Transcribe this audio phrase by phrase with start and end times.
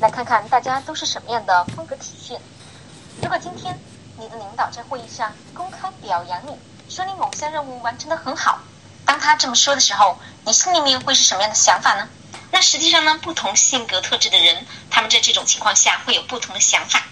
[0.00, 2.40] 来看看大家都是什么样的风格体现。
[3.20, 3.78] 如果今天
[4.16, 8.60] 你的领导在会议上公开表扬你，说你某项任务完成的很好，
[9.04, 12.08] 当他这么说的时候，你心里面会是什么样的想法呢？
[12.50, 17.02] 那实际上呢，不同性格特质的人，他们在这种情况下会有不同的想法。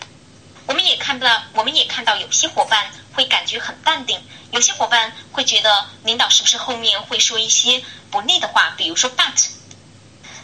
[0.66, 4.18] 我们也看到，我们也看到有些伙伴会感觉很淡定，
[4.50, 9.50] 有些伙伴会觉得领导是不是后面会说一些不利的话，比如说 but。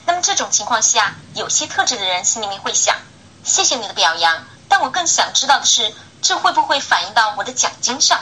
[0.07, 2.97] 那么这种情况下，有些特质的人心里面会想：
[3.43, 8.21] 谢谢你的表扬，但我更想知道的是，这会不会反映到我的奖金上？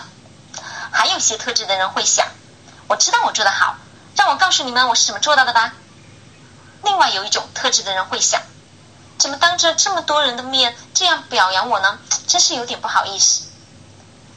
[0.93, 2.27] 还有些特质的人会想：
[2.87, 3.77] 我知道我做得好，
[4.17, 5.73] 让我告诉你们我是怎么做到的吧。
[6.85, 8.41] 另外有一种特质的人会想：
[9.19, 11.99] 怎么当着这么多人的面这样表扬我呢？
[12.27, 13.45] 真是有点不好意思。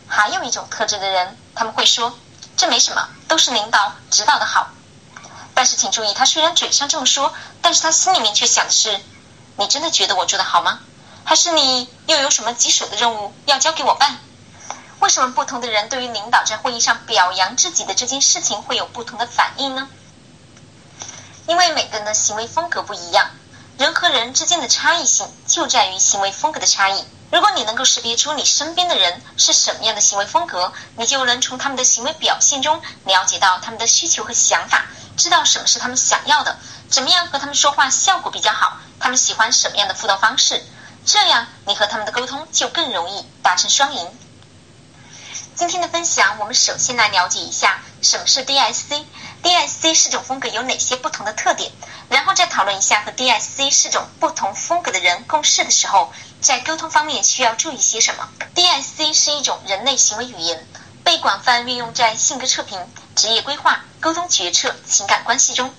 [0.07, 2.17] 还有一种特质的人，他们会说：
[2.57, 4.67] 这没什么，都是领导指导的好。
[5.55, 8.99] 但是请注意，他虽然嘴上这么说，但是他心里面却想的是：
[9.55, 10.81] 你真的觉得我做的好吗？
[11.23, 14.19] 还是你又有什么棘手的任务要交给我办？
[14.99, 19.87] 为什么不同的人对于领导在会议上表扬自己的这件事情会有不同的反应呢？
[21.47, 23.29] 因为每个人的行为风格不一样，
[23.77, 27.05] 人和人之间的差异性就在于行为风格的差异。
[27.31, 34.85] 如果你能够识别出你身边的人是什么样的行为风格，你就能从他们的行为表现中了解到他们的需求和想法。
[35.17, 36.57] 知道什么是他们想要的，
[36.89, 40.63] 怎么样和他们说话效果比较好，他们喜欢什么样的互动方式，
[41.05, 44.09] 这样你和他们的沟通就更容易达成双赢。
[45.55, 51.71] 今天的分享，我们首先来了解一下什么是 DSC，DSC 四种风格有哪些不同的特点，
[52.09, 56.11] 然后再讨论一下和 DSC 四种不同风格的人共事的时候，
[56.41, 58.27] 在沟通方面需要注意些什么。
[58.53, 60.67] DSC 是一种人类行为语言，
[61.05, 62.77] 被广泛运用在性格测评、
[63.15, 63.83] 职业规划。
[64.01, 65.73] 沟通决策、情感关系中，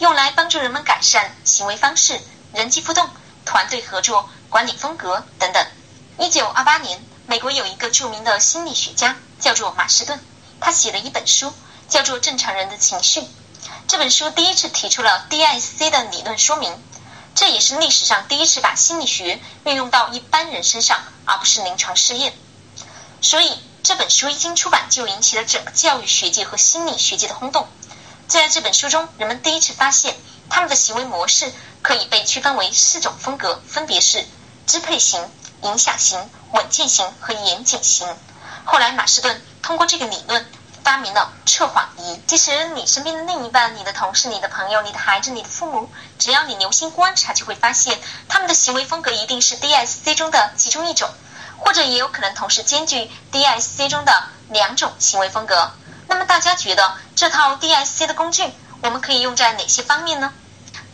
[0.00, 2.20] 用来帮助人们改善行为方式、
[2.52, 3.08] 人际互动、
[3.46, 5.66] 团队合作、管理风格等等。
[6.18, 10.20] 一九二八年，美国有一个著名的心理学家叫做马士顿，
[10.60, 11.54] 他写了一本书，
[11.88, 13.20] 叫做《正常人的情绪》。
[13.88, 16.78] 这本书第一次提出了 D I C 的理论说明，
[17.34, 22.34] 这也是历史上第一次把心理学运用到一般人身上，而不是临床试验。
[23.22, 23.56] 所以。
[23.82, 27.66] 这本书一经出版，就引起了整个教育学界和心理学界的轰动。
[28.28, 30.14] 在这本书中，人们第一次发现，
[30.50, 34.26] 他们的行为模式可以被区分为四种风格，分别是
[34.66, 35.26] 支配型、
[35.62, 38.06] 影响型、稳健型和严谨型。
[38.66, 40.46] 后来，马士顿通过这个理论
[40.84, 42.20] 发明了测谎仪。
[42.26, 47.98] 其实，你身边的另一半、你的同事、你的朋友、你的孩子、你的父母，只要你留心观察，就会发现
[48.28, 51.08] 他们的行为风格一定是 DSC 中的其中一种。
[51.60, 55.70] 或者也有可能同时兼具 D I C 中的两种行为风格。
[56.08, 58.42] 那么大家觉得这套 D I C 的工具
[58.82, 60.32] 我们可以用在哪些方面呢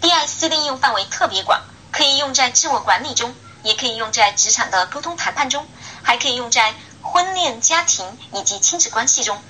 [0.00, 5.66] D I C 的应用范围特别广，可以用在自我管理中，也可以用在职场的沟通谈判中，
[6.02, 9.40] 还可以用在婚恋家庭以及亲子关系中。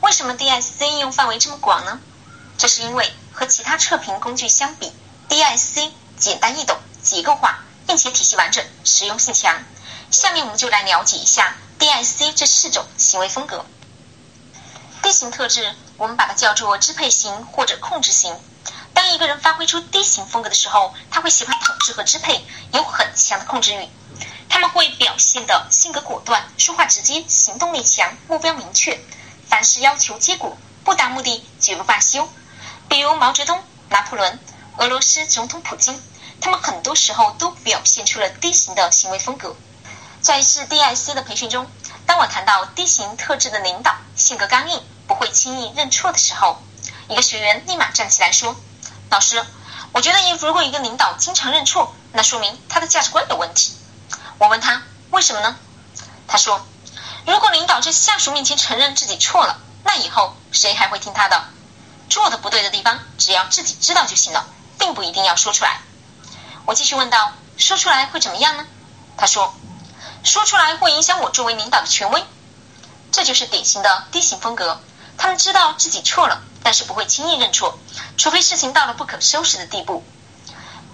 [0.00, 2.00] 为什么 D I C 应用范围这么广呢？
[2.56, 4.90] 这是因为和其他测评工具相比
[5.28, 9.62] D I C 简单易懂、结构化，并且体系完整、实用性强。
[10.10, 13.66] 下面我们就来了解一下 D I C 这四种行为风格。
[15.02, 18.38] D 型特质，我们把它叫做支配型或者控制型。
[18.94, 23.88] 当一个人发挥出 D 型风格的时候，他会喜欢统治和支配，有很强的控制欲。
[24.48, 28.98] 他们会表现的性格果断，说话直接，行动力强，目标明确，
[29.48, 32.28] 凡事要求结果，不达目的绝不罢休。
[32.88, 34.38] 比如毛泽东、拿破仑、
[34.78, 36.00] 俄罗斯总统普京，
[36.40, 39.56] 他们很多时候都表现出了 D 型的行为风格。
[40.26, 41.70] 在一次 DIC 的培训中，
[42.04, 46.60] 当我谈到 D 型特质的领导性格刚硬，不会轻易认错的时候，
[47.08, 48.56] 一个学员立马站起来说
[49.08, 49.40] ：“老师，
[49.92, 53.76] 我觉得如果一个领导经常认错，那说明他的价值观有问题。”
[54.38, 55.56] 我问他为什么呢？
[56.26, 56.66] 他说
[57.24, 61.44] ：“如果领导在下属面前承认自己错了，那以后谁还会听他的？
[62.10, 64.44] 做的不对的地方，只要自己知道就行了，
[64.76, 65.82] 并不一定要说出来。”
[66.66, 68.66] 我继续问道：“说出来会怎么样呢？”
[69.16, 69.54] 他说。
[70.26, 72.24] 说出来会影响我作为领导的权威，
[73.12, 74.80] 这就是典型的 D 型风格。
[75.16, 77.78] 他们知道自己错了，但是不会轻易认错，
[78.18, 80.04] 除非事情到了不可收拾的地步。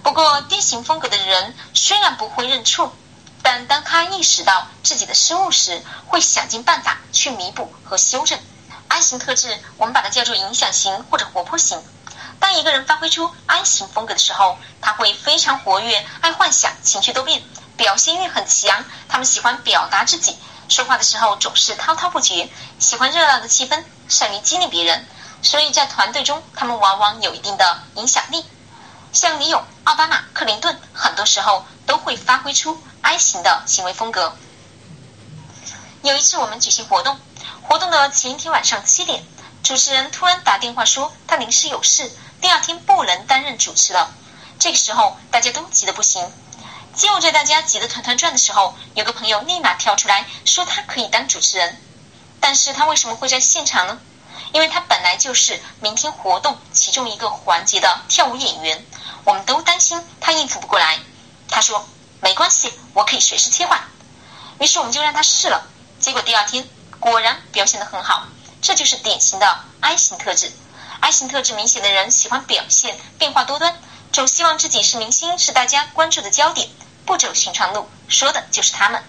[0.03, 2.95] 不过，D 型风格的人虽然不会认错，
[3.41, 8.39] 但当他意识到自己的失误时，会想尽办法去弥补和修正。
[8.87, 11.81] I 型特质，我们把它叫做影响型或者活泼型。
[12.39, 17.41] 当一个人发挥出 I 型风格的时候，他会非常活跃，爱幻想，情绪多变，
[17.77, 18.83] 表现欲很强。
[19.09, 20.37] 他们喜欢表达自己，
[20.69, 22.49] 说话的时候总是滔滔不绝，
[22.79, 25.05] 喜欢热闹的气氛，善于激励别人。
[25.41, 28.45] 所以在团队中，他们往往有一定的影响力。
[29.11, 34.35] 像李勇、奥巴马、克林顿，很多时候都会发挥出 I 型的行为风格。
[36.01, 37.19] 有一次我们举行活动，
[37.61, 39.23] 活动的前一天晚上七点，
[39.61, 42.11] 主持人突然打电话说他临时有事，
[42.41, 44.11] 第二天不能担任主持了。
[44.59, 46.31] 这个时候大家都急得不行。
[46.95, 51.81] 就在大家急得团团转的时候，有个朋友立马跳出来说他可以当主持人。
[52.39, 53.99] 但是他为什么会在现场呢？
[54.51, 58.85] 因为他本来就是明天活动其中一个环节的跳舞演员。
[59.25, 60.99] 我们都担心他应付不过来，
[61.49, 61.87] 他说
[62.21, 63.81] 没关系，我可以随时切换。
[64.59, 65.65] 于是我们就让他试了，
[65.99, 66.67] 结果第二天
[66.99, 68.27] 果然表现得很好。
[68.61, 70.51] 这就是典型的 I 型特质。
[70.99, 73.77] I 型特质明显的人喜欢表现，变化多端，
[74.11, 76.69] 总希望自己是明星，是大家关注的焦点，
[77.05, 79.03] 不走寻常路，说的就是他们。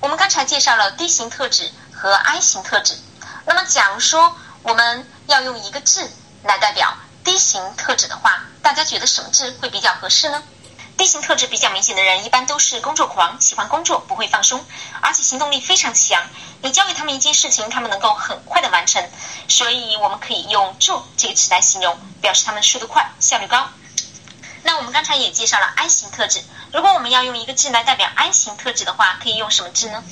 [0.00, 2.96] 我们刚才介绍了 D 型特质和 I 型特质，
[3.44, 6.10] 那么假如说我们要用一个字
[6.44, 6.96] 来代表。
[7.22, 10.42] D 型特质的话，大家觉得什么字会比较合适呢
[10.96, 14.64] ？D 型特质比较明显的人，一般都是工作狂，喜欢工作，不会放松，
[15.02, 16.22] 而且行动力非常强。
[16.62, 19.06] 你交给他们一件事情，他们能够很快的完成，
[19.48, 23.68] 所以我们可以用“做”这个词来形容，表示他们速度快，效率高。
[24.62, 26.42] 那我们刚才也介绍了 I 型特质，
[26.72, 30.02] 如果我们要用一个字来代表 I 型特质的话，可以用什么字呢？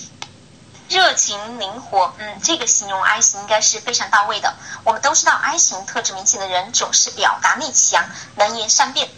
[0.88, 4.54] 热情灵活，嗯，这个形容 I 型应该是非常到位的。
[4.84, 8.02] 我们都知道，I 型特质明显的人总是表达力强，
[8.36, 9.10] 能言善辩。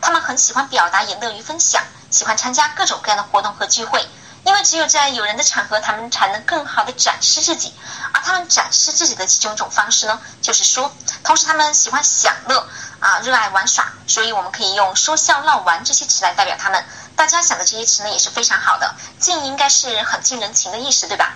[0.00, 4.06] 他们很喜欢表达，也乐于分享，喜欢参加各种各样的活动和聚会。
[4.44, 7.74] 因为只有在有人的场合，他们才能更好的展示自己。
[8.12, 10.94] 而他们展示自己的其中一种方式呢，就是说。
[11.24, 12.68] 同时，他们喜欢享乐，
[13.00, 13.92] 啊，热爱玩耍。
[14.06, 16.84] 所以，我们可以用说笑闹玩这些词来代表他们。
[17.16, 18.94] 大家想的这些词呢，也是非常好的。
[19.18, 21.34] 敬应该是很近人情的意思，对吧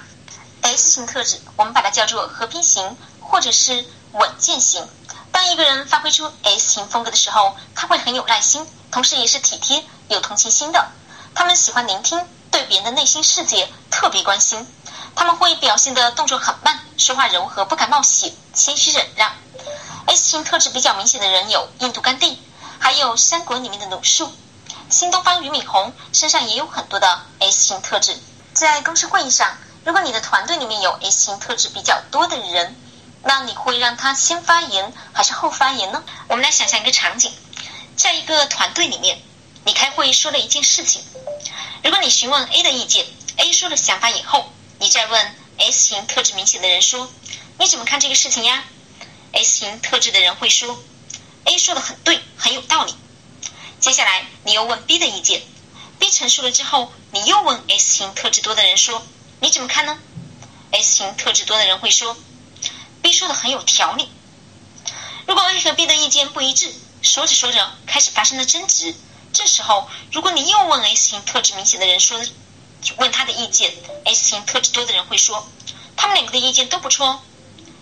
[0.63, 4.89] ？S 型特质，我们把它叫做和平型，或者是稳健型。
[5.33, 10.91] 当一个人发挥出 S 型风格的时候，他会很有耐心，同时也是体贴、有同情心的。
[11.35, 12.25] 他们喜欢聆听。
[12.51, 14.67] 对别人的内心世界特别关心，
[15.15, 19.31] 他们会表现的动作很慢，说话柔和，不敢冒险，谦虚忍让。
[20.07, 22.39] S 型特质比较明显的人有印度甘地，
[22.79, 24.33] 还有三国里面的鲁肃，
[24.89, 28.19] 新东方俞敏洪身上也有很多的 S 型特质。
[28.53, 32.77] 在公司会议上，如果你的团队里面有 S 型特质比较多的人，
[33.23, 36.03] 那你会让他先发言还是后发言呢？
[36.29, 37.33] 我们来想象一个场景，
[37.97, 39.23] 在一个团队里面，
[39.65, 41.03] 你开会说了一件事情。
[41.85, 43.07] 如果你询问 A 的意见
[43.37, 47.09] ，A 说了想法以后，你再问 S 型特质明显的人说
[47.59, 48.65] ：“你怎么看这个事情呀
[49.33, 50.83] ？”S 型特质的人会说
[51.45, 52.95] ：“A 说的很对，很有道理。”
[53.81, 55.43] 接下来你又问 B 的意见
[55.99, 59.03] ，B 陈述了之后，你又问 S 型特质多的人说
[59.41, 59.99] ：“你怎么看呢
[60.73, 62.17] ？”S 型特质多的人会说
[63.03, 64.09] ：“B 说的很有条理。”
[65.27, 68.95] 如果 A 和 B 的意见不一致，说着说着开始发生了争执。
[69.33, 72.21] 这时候，如果你又问 S 型特质明显的人说，
[72.97, 73.73] 问他的意见
[74.05, 75.49] ，S 型特质多的人会说，
[75.97, 77.23] 他们两个的意见都不错。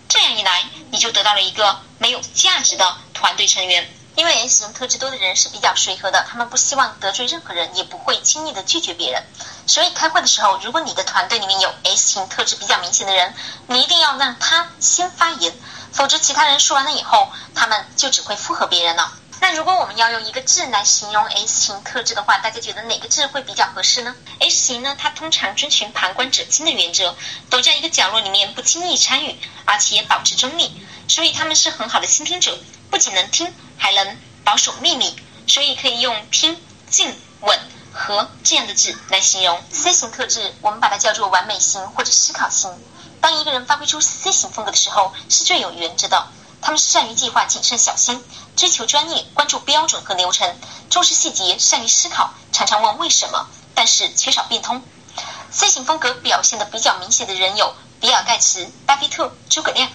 [0.09, 3.87] 这样一来，你就得到了一个没有价值的团队成员。
[4.15, 9.23] 因为 S 型特质多的人是比较随和的，他们不希望得罪任何人，也不会轻易的拒绝别人。
[9.67, 13.33] 所以开会的时候，如果你的团队里面有 S 型特质比较明显的人，
[13.67, 15.53] 你一定要让他先发言，
[15.93, 19.13] 否则其他人说完了以后，他们就只会附和别人了。
[19.41, 27.15] 那如果我们要用一个字来形容 S 型特质的话，大家觉得哪个字会比较合适呢？S 型呢，它通常遵循旁观者清的原则，
[27.49, 30.69] 躲在一个角落里面不轻易参与，而且保持中立，
[31.07, 32.57] 所以他们是很好的倾听者，
[32.91, 35.15] 不仅能听，还能保守秘密，
[35.47, 37.57] 所以可以用听、静、稳、
[37.93, 39.63] 和这样的字来形容。
[39.71, 42.71] C 型特质，我们把它叫做完美型或者思考型。
[43.21, 46.27] 当一个人发挥出 C 型风格的时候，是最有原则的。
[46.61, 48.23] 他们善于计划、谨慎小心，
[48.55, 50.57] 追求专业，关注标准和流程，
[50.89, 54.83] 重视细节，善于思考，常常问为什么，但是缺少变通。
[55.51, 59.89] C 型风格表现的比较明显的人有比尔盖茨、巴菲特、诸葛亮。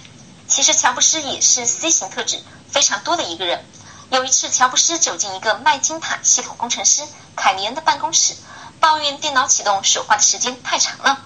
[0.48, 3.64] 其实乔布斯也是 C 型特质非常多的一个人。
[4.10, 7.02] 有一次，乔布斯走进一个麦金塔系统工程师
[7.36, 8.34] 凯尼恩的办公室，
[8.80, 11.18] 抱怨电脑启动所花的时间太长了。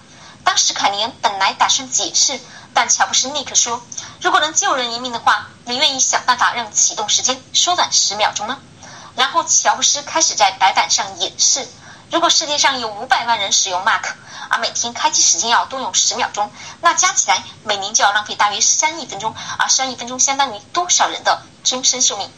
[0.43, 2.39] 当时凯尼恩本来打算解释。
[2.79, 3.83] 但乔布斯立刻说
[4.23, 8.57] ：“如果能救人一命的话，你愿意想办法让启动时间缩短十秒钟吗？”
[9.17, 11.67] 然后乔布斯开始在白板上演示
[12.09, 14.05] 如果世界上有五百万人使用 Mac，
[14.47, 22.31] 而每天开机时间要多用十秒钟，那加起来每年就要浪费大约三亿分钟，而三亿分钟相当于多少人的终身寿命？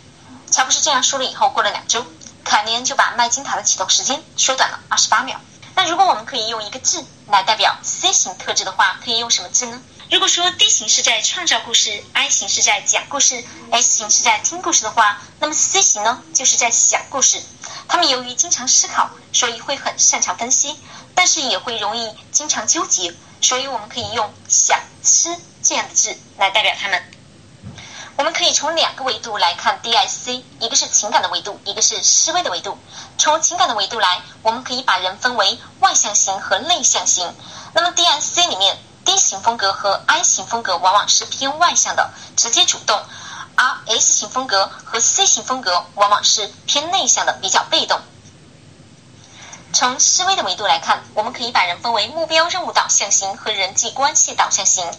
[0.50, 2.04] 乔布斯这样说了以后，过了两周，
[2.44, 5.40] 凯年就把麦金塔的启动时间缩短了二十八秒。
[5.76, 9.80] 那如果我们可以用一个字来代表 C 型特质的话，可以用什么字呢？
[10.12, 17.42] 如果说 D 型是在创造故事，I 型是在讲故事，S 型是在听故事的话，那么 C 型呢，就是在想故事。
[17.88, 20.78] 他们由于经常思考，所以会很擅长分析，
[21.16, 27.02] 但是也会容易经常纠结，所以我们可以用想、思这样的字来代表他们。
[28.18, 32.78] 我们可以从两个维度来看 DIC，一个是情感的维度，一个是思维的维度。
[33.18, 37.34] 从情感的维度来，我们可以把人分为外向型和内向型。
[37.74, 38.78] 那么 DIC 里面。
[39.04, 43.00] D 型风格和 I 型风格往往是偏外向的，直接主动；
[43.56, 48.00] 而 S 型风格和 C 型风格往往是偏内向的，比较被动。
[49.74, 54.90] 从思维的维度来看，我们可以把人分为目标任务导向型和人际关系导向型。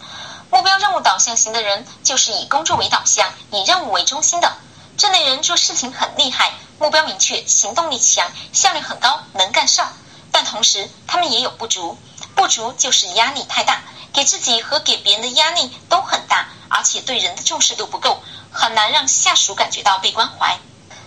[0.50, 4.52] 目标任务导向型的人就是以工作为导向，以任务为中心的。
[4.98, 9.92] 这类人做事情很厉害，目标明确，行动力强，效率很高，能干上。
[10.30, 11.98] 但同时，他们也有不足，
[12.34, 13.82] 不足就是压力太大。
[14.12, 20.58] 给自己和给别人的压力都很大，而且对人的重视度不够，很难让下属感觉到被关怀。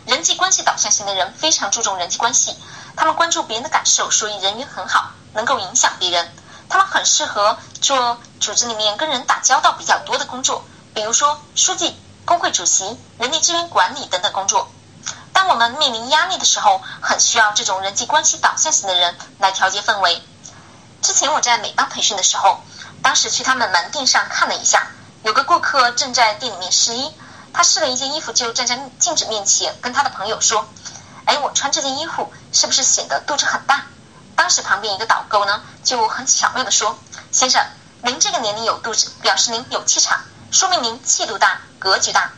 [0.07, 2.55] 人际关系导向型的人非常注重人际关系，
[2.95, 6.35] 他们关注别人的感受，所以人缘很好，能够影响别人。
[6.67, 11.95] 他们很适合做组织里面跟人打交道比较多的工作，比如说书记、
[12.25, 14.67] 工会主席、人力资源管理等等工作。
[15.31, 20.23] 当我们面临压力的时候，很需要这种人际关系导向型的人来调节氛围。
[21.01, 22.61] 之前我在美邦培训的时候。
[23.05, 24.87] 当时去他们门店上看了一下，
[25.21, 27.13] 有个顾客正在店里面试衣，
[27.53, 30.67] 他试了一件衣服，就站在镜子面前跟他的朋友说
[31.25, 33.85] ：“哎，我穿这件衣服是不是显得肚子很大？”
[34.35, 36.97] 当时旁边一个导购呢就很巧妙的说
[37.31, 37.63] ：“先生，
[38.01, 42.31] 您这个年龄有肚子，表示您有气场，说明您气度大，格局大。”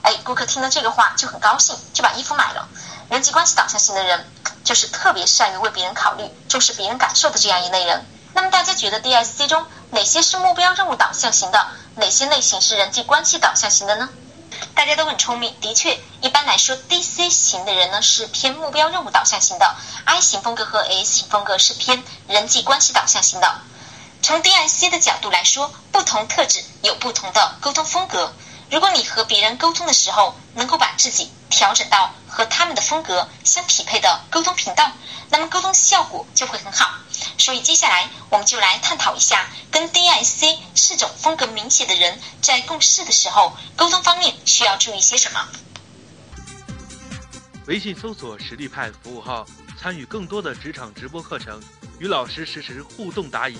[0.00, 2.66] 哎，顾客听了这个话就很高兴，就把衣服买了。
[3.10, 4.26] 人际关系导向型的人
[4.64, 8.06] 就是特别善于为别人考虑，重视别人感受的这样一类人。
[8.32, 9.62] 那么大家觉得 D S C 中？
[9.94, 11.68] 哪些是目标任务导向型的？
[11.94, 14.08] 哪些类型是人际关系导向型的呢？
[14.74, 23.54] 大家都很聪明，的确，一般来说，D C 型的人呢是偏目标任务导向型的，I 型风格和 S 型风格是偏人际关系导向型的。
[24.20, 28.34] 从 D I C 的角度来说，不同特质有不同的沟通风格。
[28.70, 34.90] 如果你和别人沟通的时候，能够把自己调整到和他们的风格相匹配的沟通频道，
[35.28, 36.90] 那么沟通效果就会很好。
[37.38, 45.48] 所以接下来我们就来探讨一下，跟 DIC 四种风格明显的人在共事的时候，沟通方面需要注意些什么。
[47.66, 49.46] 微信搜索“实力派”服务号，
[49.80, 51.62] 参与更多的职场直播课程，
[51.98, 53.56] 与老师实时互动答疑。